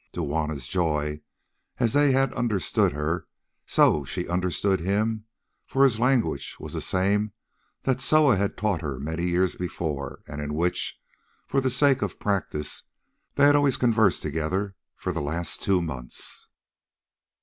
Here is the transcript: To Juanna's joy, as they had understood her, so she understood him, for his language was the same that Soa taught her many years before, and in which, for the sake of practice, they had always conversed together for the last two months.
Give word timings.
To 0.13 0.23
Juanna's 0.25 0.67
joy, 0.67 1.21
as 1.77 1.93
they 1.93 2.11
had 2.11 2.33
understood 2.33 2.91
her, 2.91 3.27
so 3.67 4.03
she 4.03 4.27
understood 4.27 4.79
him, 4.79 5.25
for 5.67 5.83
his 5.83 5.99
language 5.99 6.57
was 6.59 6.73
the 6.73 6.81
same 6.81 7.33
that 7.83 8.01
Soa 8.01 8.49
taught 8.49 8.81
her 8.81 8.99
many 8.99 9.27
years 9.27 9.55
before, 9.55 10.23
and 10.25 10.41
in 10.41 10.55
which, 10.55 10.99
for 11.45 11.61
the 11.61 11.69
sake 11.69 12.01
of 12.01 12.19
practice, 12.19 12.81
they 13.35 13.45
had 13.45 13.55
always 13.55 13.77
conversed 13.77 14.23
together 14.23 14.75
for 14.95 15.13
the 15.13 15.21
last 15.21 15.61
two 15.61 15.83
months. 15.83 16.47